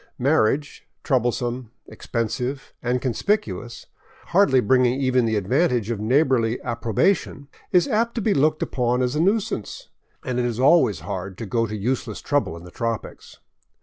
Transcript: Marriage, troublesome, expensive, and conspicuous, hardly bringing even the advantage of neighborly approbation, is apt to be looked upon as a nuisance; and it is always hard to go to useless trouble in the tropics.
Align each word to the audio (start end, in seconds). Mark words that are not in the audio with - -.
Marriage, 0.17 0.87
troublesome, 1.03 1.69
expensive, 1.85 2.73
and 2.81 3.03
conspicuous, 3.03 3.85
hardly 4.29 4.59
bringing 4.59 4.99
even 4.99 5.27
the 5.27 5.35
advantage 5.35 5.91
of 5.91 5.99
neighborly 5.99 6.59
approbation, 6.63 7.47
is 7.71 7.87
apt 7.87 8.15
to 8.15 8.21
be 8.21 8.33
looked 8.33 8.63
upon 8.63 9.03
as 9.03 9.15
a 9.15 9.19
nuisance; 9.19 9.89
and 10.25 10.39
it 10.39 10.45
is 10.45 10.59
always 10.59 11.01
hard 11.01 11.37
to 11.37 11.45
go 11.45 11.67
to 11.67 11.75
useless 11.77 12.19
trouble 12.19 12.57
in 12.57 12.63
the 12.63 12.71
tropics. 12.71 13.37